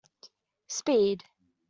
[0.79, 1.23] Speed.